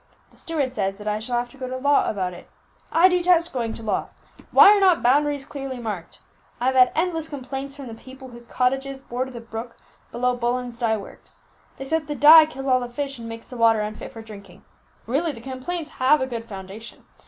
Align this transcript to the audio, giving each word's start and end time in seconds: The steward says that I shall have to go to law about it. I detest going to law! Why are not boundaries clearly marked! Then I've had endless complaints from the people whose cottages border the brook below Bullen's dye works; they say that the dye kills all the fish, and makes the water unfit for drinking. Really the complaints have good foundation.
The 0.31 0.37
steward 0.37 0.73
says 0.73 0.97
that 0.97 1.07
I 1.07 1.19
shall 1.19 1.37
have 1.37 1.49
to 1.49 1.59
go 1.59 1.67
to 1.67 1.77
law 1.77 2.09
about 2.09 2.33
it. 2.33 2.49
I 2.91 3.07
detest 3.07 3.53
going 3.53 3.75
to 3.75 3.83
law! 3.83 4.09
Why 4.49 4.75
are 4.75 4.79
not 4.79 5.03
boundaries 5.03 5.45
clearly 5.45 5.77
marked! 5.77 6.21
Then 6.59 6.69
I've 6.69 6.73
had 6.75 6.91
endless 6.95 7.29
complaints 7.29 7.75
from 7.75 7.85
the 7.85 7.93
people 7.93 8.29
whose 8.29 8.47
cottages 8.47 9.03
border 9.03 9.29
the 9.29 9.41
brook 9.41 9.77
below 10.11 10.35
Bullen's 10.35 10.75
dye 10.75 10.97
works; 10.97 11.43
they 11.77 11.85
say 11.85 11.99
that 11.99 12.07
the 12.07 12.15
dye 12.15 12.47
kills 12.47 12.65
all 12.65 12.79
the 12.79 12.89
fish, 12.89 13.19
and 13.19 13.29
makes 13.29 13.45
the 13.47 13.57
water 13.57 13.81
unfit 13.81 14.11
for 14.11 14.23
drinking. 14.23 14.65
Really 15.05 15.33
the 15.33 15.39
complaints 15.39 15.91
have 15.91 16.27
good 16.31 16.45
foundation. 16.45 17.05